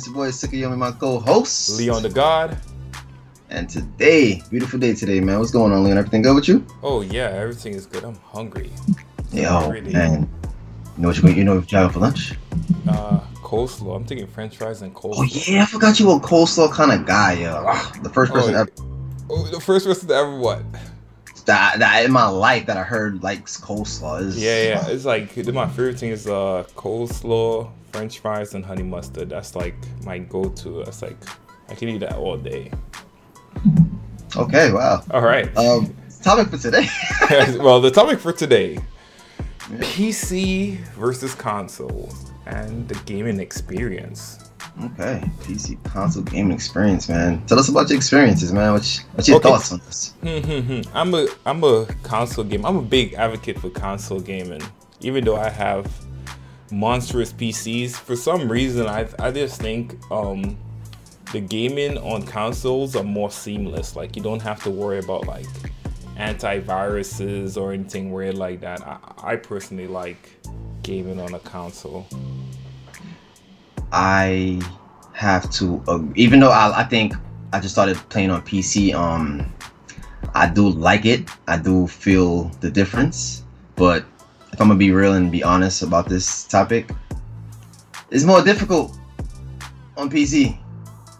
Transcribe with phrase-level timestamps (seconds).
[0.00, 1.76] It's your boy Sukiyomi, my co-host.
[1.76, 2.56] Leon the God.
[3.50, 5.38] And today, beautiful day today, man.
[5.38, 5.98] What's going on, Leon?
[5.98, 6.64] Everything good with you?
[6.82, 8.04] Oh yeah, everything is good.
[8.04, 8.70] I'm hungry.
[9.30, 10.26] Yo, man.
[10.96, 12.32] You know what you you know what you having for lunch?
[12.88, 13.94] Uh, coleslaw.
[13.94, 15.16] I'm thinking French fries and coleslaw.
[15.18, 17.62] Oh yeah, I forgot you were a coleslaw kind of guy, yo.
[17.68, 18.70] Ah, the first person oh, ever.
[19.28, 20.62] Oh, the first person to ever what?
[21.46, 24.22] That, that in my life that I heard likes coleslaw.
[24.22, 24.88] Is, yeah, yeah.
[24.88, 29.30] It's like my favorite thing is uh coleslaw, French fries, and honey mustard.
[29.30, 30.84] That's like my go-to.
[30.84, 31.16] That's like
[31.68, 32.70] I can eat that all day.
[34.36, 35.02] Okay, wow.
[35.10, 35.54] All right.
[35.56, 36.86] Um, topic for today.
[37.58, 39.78] well, the topic for today: yeah.
[39.78, 42.12] PC versus console
[42.46, 44.49] and the gaming experience.
[44.82, 47.44] Okay, PC console gaming experience, man.
[47.46, 48.72] Tell us about your experiences, man.
[48.72, 49.48] What's, what's your okay.
[49.50, 50.14] thoughts on this?
[50.22, 50.96] Hmm, hmm, hmm.
[50.96, 52.64] I'm a I'm a console game.
[52.64, 54.62] I'm a big advocate for console gaming,
[55.00, 55.86] even though I have
[56.72, 57.92] monstrous PCs.
[57.92, 60.56] For some reason, I I just think um,
[61.32, 63.96] the gaming on consoles are more seamless.
[63.96, 65.46] Like you don't have to worry about like
[66.16, 68.80] antiviruses or anything weird like that.
[68.86, 70.30] I, I personally like
[70.82, 72.06] gaming on a console.
[73.92, 74.60] I
[75.12, 77.14] have to, uh, even though I, I think
[77.52, 78.94] I just started playing on PC.
[78.94, 79.52] Um,
[80.34, 81.28] I do like it.
[81.48, 83.44] I do feel the difference.
[83.76, 84.04] But
[84.52, 86.90] if I'm gonna be real and be honest about this topic,
[88.10, 88.96] it's more difficult
[89.96, 90.58] on PC.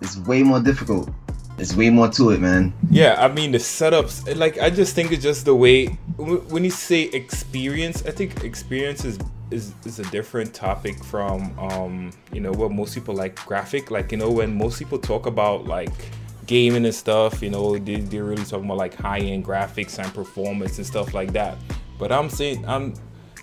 [0.00, 1.10] It's way more difficult.
[1.58, 2.72] It's way more to it, man.
[2.90, 4.36] Yeah, I mean the setups.
[4.36, 5.86] Like I just think it's just the way
[6.16, 8.04] when you say experience.
[8.04, 9.18] I think experience is
[9.50, 13.90] is, is a different topic from um you know what most people like graphic.
[13.90, 15.92] Like you know when most people talk about like
[16.46, 20.12] gaming and stuff, you know they, they're really talking about like high end graphics and
[20.12, 21.56] performance and stuff like that.
[21.98, 22.94] But I'm saying I'm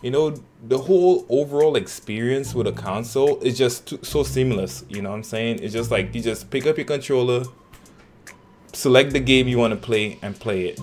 [0.03, 0.35] you know
[0.67, 5.15] the whole overall experience with a console is just too, so seamless you know what
[5.15, 7.43] i'm saying it's just like you just pick up your controller
[8.73, 10.80] select the game you want to play and play it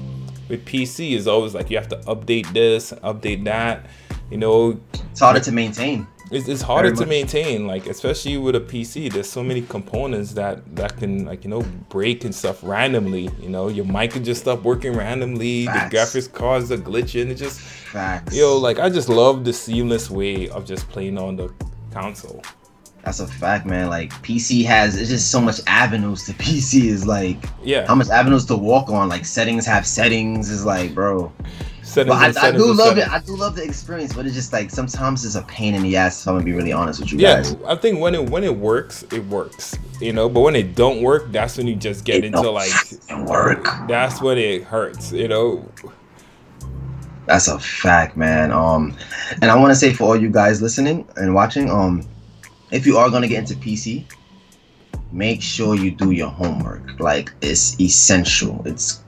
[0.49, 3.85] with pc is always like you have to update this update that
[4.31, 4.81] you know
[5.21, 9.29] it's harder to maintain it's, it's harder to maintain like especially with a pc there's
[9.29, 13.69] so many components that that can like you know break and stuff randomly you know
[13.69, 15.91] your mic can just stop working randomly Facts.
[15.91, 18.35] the graphics cards are glitching it just Facts.
[18.35, 21.53] yo like i just love the seamless way of just playing on the
[21.93, 22.43] console
[23.03, 23.89] that's a fact, man.
[23.89, 27.87] Like PC has it's just so much avenues to PC is like yeah.
[27.87, 29.09] How much avenues to walk on?
[29.09, 31.33] Like settings have settings is like, bro.
[31.95, 33.09] But I, I do love it.
[33.09, 35.97] I do love the experience, but it's just like sometimes it's a pain in the
[35.97, 36.23] ass.
[36.23, 37.57] If I'm gonna be really honest with you yeah, guys.
[37.67, 39.77] I think when it when it works, it works.
[40.01, 42.73] You know, but when it don't work, that's when you just get it into like
[43.27, 43.67] work.
[43.89, 45.13] That's when it hurts.
[45.13, 45.69] You know.
[47.27, 48.51] That's a fact, man.
[48.51, 48.97] Um,
[49.41, 52.03] and I want to say for all you guys listening and watching, um,
[52.73, 54.05] if you are gonna get into PC,
[55.13, 56.99] make sure you do your homework.
[56.99, 58.63] Like it's essential.
[58.65, 59.03] It's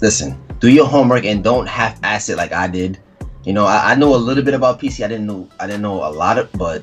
[0.00, 2.98] listen, do your homework and don't half-ass it like I did.
[3.44, 5.04] You know, I, I know a little bit about PC.
[5.04, 6.82] I didn't know I didn't know a lot of, but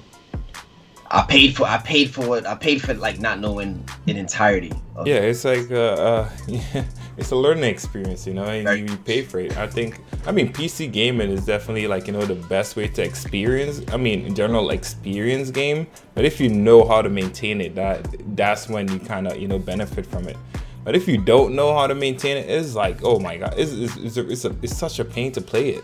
[1.13, 2.45] I paid for I paid for it.
[2.45, 4.71] I paid for like not knowing in entirety.
[5.05, 6.29] Yeah, it's like uh, uh
[7.17, 8.45] it's a learning experience, you know.
[8.45, 8.79] And right.
[8.79, 9.57] you, you, pay for it.
[9.57, 9.99] I think.
[10.25, 13.81] I mean, PC gaming is definitely like you know the best way to experience.
[13.91, 15.87] I mean, in general, experience game.
[16.13, 19.47] But if you know how to maintain it, that that's when you kind of you
[19.47, 20.37] know benefit from it.
[20.83, 23.71] But if you don't know how to maintain it, it's like, oh my god, it's,
[23.71, 25.83] it's, it's, a, it's, a, it's such a pain to play it.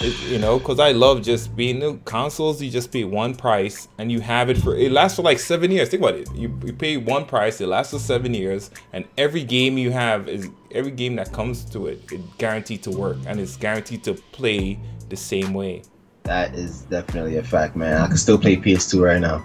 [0.00, 2.60] it you know, because I love just being new consoles.
[2.60, 5.70] You just pay one price and you have it for it lasts for like seven
[5.70, 5.88] years.
[5.88, 6.28] Think about it.
[6.34, 10.28] You, you pay one price, it lasts for seven years, and every game you have
[10.28, 14.14] is every game that comes to it, it guaranteed to work and it's guaranteed to
[14.32, 15.82] play the same way.
[16.24, 18.00] That is definitely a fact, man.
[18.00, 19.44] I can still play PS2 right now.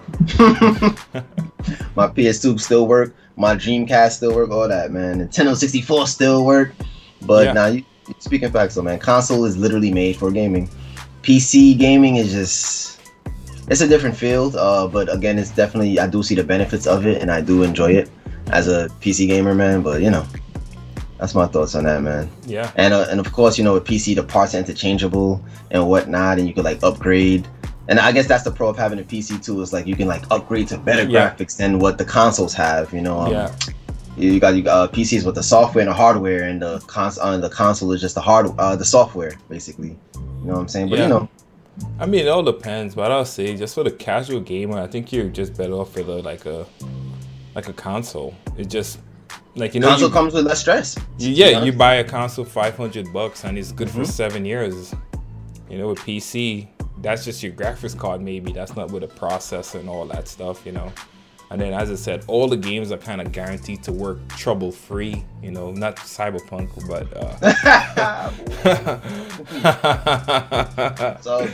[1.96, 3.16] My PS2 still work.
[3.38, 4.50] My Dreamcast still work.
[4.50, 5.20] All that, man.
[5.20, 6.74] Nintendo 64 still work.
[7.22, 7.54] But yeah.
[7.54, 7.86] now, you
[8.20, 9.00] speaking facts, though, man.
[9.00, 10.70] Console is literally made for gaming.
[11.22, 12.98] PC gaming is just
[13.70, 14.56] it's a different field.
[14.56, 17.64] Uh, but again, it's definitely I do see the benefits of it, and I do
[17.64, 18.10] enjoy it
[18.48, 19.82] as a PC gamer, man.
[19.82, 20.26] But you know,
[21.18, 22.30] that's my thoughts on that, man.
[22.46, 22.72] Yeah.
[22.76, 26.40] And uh, and of course, you know, with PC, the parts are interchangeable and whatnot,
[26.40, 27.48] and you could like upgrade.
[27.90, 29.62] And I guess that's the pro of having a PC too.
[29.62, 31.30] Is like you can like upgrade to better yeah.
[31.30, 32.94] graphics than what the consoles have.
[32.94, 33.20] You know.
[33.20, 33.56] Um, yeah.
[34.18, 37.20] You got you got uh, PCs with the software and the hardware, and the cons
[37.22, 39.90] uh, the console is just the hard uh, the software basically.
[40.16, 40.90] You know what I'm saying?
[40.90, 41.04] But yeah.
[41.04, 41.30] you know.
[42.00, 45.14] I mean, it all depends, but I'll say just for the casual gamer, I think
[45.14, 46.66] you're just better off with a like a
[47.54, 48.34] like a console.
[48.58, 49.00] It just
[49.56, 50.98] like you know, console you, comes with less stress.
[51.20, 54.00] You, yeah, you buy a console five hundred bucks and it's good mm-hmm.
[54.00, 54.96] for seven years.
[55.70, 56.68] You know, with PC,
[57.02, 58.22] that's just your graphics card.
[58.22, 60.66] Maybe that's not with a processor and all that stuff.
[60.66, 60.92] You know,
[61.50, 64.72] And then, as I said, all the games are kind of guaranteed to work trouble
[64.72, 65.24] free.
[65.42, 67.08] You know, not Cyberpunk, but.
[67.16, 68.32] Uh...
[71.22, 71.48] so,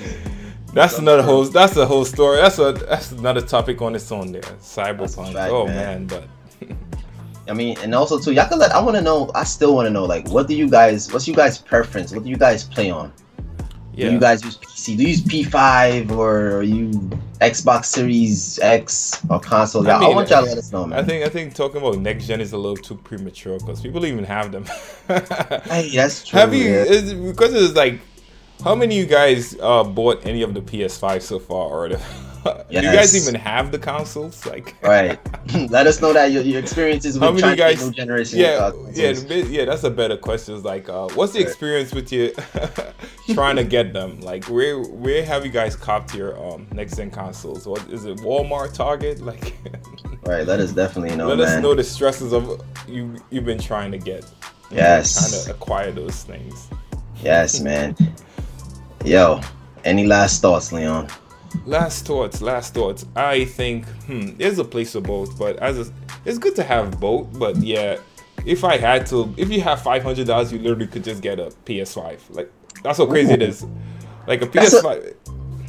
[0.73, 1.43] that's another whole.
[1.43, 2.37] That's a whole story.
[2.37, 4.31] That's a that's another topic on its own.
[4.31, 5.33] There, Cyberpunk.
[5.33, 6.27] Fact, oh man, man but.
[7.47, 8.71] I mean, and also too, y'all can let.
[8.71, 9.29] I want to know.
[9.35, 11.11] I still want to know, like, what do you guys?
[11.11, 12.13] What's you guys' preference?
[12.13, 13.11] What do you guys play on?
[13.95, 14.07] Yeah.
[14.07, 14.97] Do you guys use PC?
[14.97, 16.89] Do you use P5 or are you
[17.41, 19.87] Xbox Series X or console?
[19.87, 20.99] I, mean, I want y'all to let us know, man.
[20.99, 24.05] I think I think talking about next gen is a little too premature because people
[24.05, 24.65] even have them.
[25.65, 26.39] hey, that's true.
[26.39, 26.65] Have you?
[26.65, 27.13] Yeah.
[27.29, 27.99] because it's like,
[28.63, 31.97] how many of you guys uh, bought any of the PS5 so far, or the,
[32.45, 32.65] yes.
[32.69, 34.45] Do you guys even have the consoles?
[34.45, 35.19] Like, right?
[35.69, 38.39] Let us know that your, your experiences with many guys, new generation.
[38.39, 39.65] Yeah, yeah, yeah.
[39.65, 40.55] That's a better question.
[40.55, 41.47] Is like, uh, what's the right.
[41.47, 42.33] experience with you
[43.33, 44.19] trying to get them?
[44.21, 47.67] Like, where where have you guys copped your um, next gen consoles?
[47.67, 48.17] What is it?
[48.19, 49.21] Walmart, Target?
[49.21, 49.55] Like,
[50.23, 50.45] right.
[50.45, 51.27] Let us definitely know.
[51.27, 51.47] Let man.
[51.47, 54.25] us know the stresses of you you've been trying to get.
[54.71, 55.13] Yes.
[55.13, 56.69] Trying to acquire those things.
[57.21, 57.95] Yes, man.
[59.05, 59.41] Yo,
[59.85, 61.07] any last thoughts, Leon?
[61.65, 63.05] Last thoughts, last thoughts.
[63.15, 65.93] I think hmm, there's a place for both, but as a,
[66.25, 67.37] it's good to have both.
[67.37, 67.97] But yeah,
[68.45, 71.39] if I had to, if you have five hundred dollars, you literally could just get
[71.39, 72.19] a PS5.
[72.31, 72.51] Like
[72.83, 73.35] that's how crazy Ooh.
[73.35, 73.65] it is.
[74.27, 74.53] Like a PS5.
[74.53, 75.13] That's a,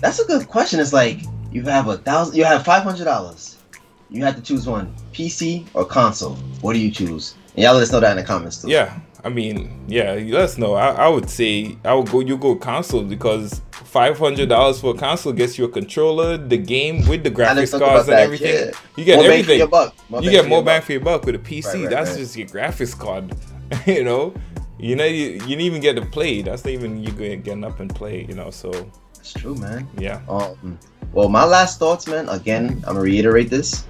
[0.00, 0.80] that's a good question.
[0.80, 1.20] It's like
[1.52, 3.58] you have a thousand, you have five hundred dollars.
[4.10, 6.34] You have to choose one, PC or console.
[6.60, 7.34] What do you choose?
[7.54, 8.68] And y'all let us know that in the comments too.
[8.68, 10.74] Yeah, I mean, yeah, let us know.
[10.74, 12.20] I, I would say I would go.
[12.20, 13.60] You go console because
[13.94, 17.78] five hundred dollars for a console gets you a controller, the game with the graphics
[17.78, 18.52] cards and everything.
[18.52, 18.72] Yeah.
[18.96, 19.60] You get more everything.
[20.20, 21.64] you get more bang for your buck with a PC.
[21.64, 22.18] Right, right, That's right.
[22.18, 23.36] just your graphics card.
[23.86, 24.34] you know,
[24.80, 26.42] you know, you, you didn't even get to play.
[26.42, 28.26] That's not even you going getting up and play.
[28.28, 28.72] You know, so
[29.20, 29.88] it's true, man.
[29.96, 30.20] Yeah.
[30.28, 30.76] Um.
[31.12, 32.28] Well, my last thoughts, man.
[32.28, 33.86] Again, I'm gonna reiterate this.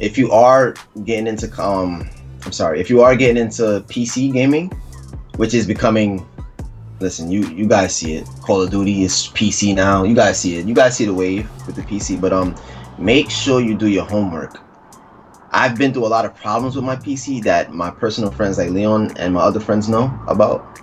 [0.00, 0.74] If you are
[1.04, 2.10] getting into um
[2.44, 4.72] I'm sorry, if you are getting into PC gaming,
[5.36, 6.26] which is becoming
[7.00, 8.28] listen, you you guys see it.
[8.42, 10.04] Call of Duty is PC now.
[10.04, 10.66] You guys see it.
[10.66, 12.54] You guys see the wave with the PC, but um
[12.98, 14.60] make sure you do your homework.
[15.52, 18.70] I've been through a lot of problems with my PC that my personal friends like
[18.70, 20.80] Leon and my other friends know about.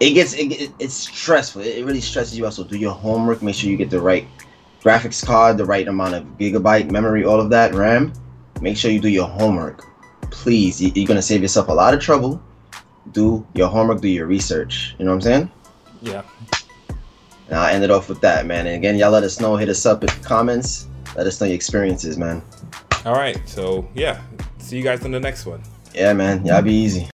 [0.00, 1.62] It gets it, it, it's stressful.
[1.62, 2.54] It, it really stresses you out.
[2.54, 3.42] So do your homework.
[3.42, 4.26] Make sure you get the right
[4.82, 8.12] graphics card, the right amount of gigabyte memory, all of that RAM.
[8.60, 9.82] Make sure you do your homework
[10.34, 12.42] please, you're gonna save yourself a lot of trouble.
[13.12, 14.94] Do your homework, do your research.
[14.98, 15.50] You know what I'm saying?
[16.02, 16.22] Yeah.
[17.48, 18.66] And I'll end it off with that, man.
[18.66, 19.56] And again, y'all let us know.
[19.56, 20.88] Hit us up in the comments.
[21.16, 22.42] Let us know your experiences, man.
[23.04, 23.38] All right.
[23.46, 24.22] So yeah,
[24.58, 25.62] see you guys in the next one.
[25.94, 26.44] Yeah, man.
[26.44, 27.08] Y'all be easy.